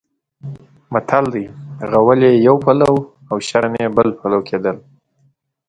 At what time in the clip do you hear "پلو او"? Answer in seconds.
2.65-3.35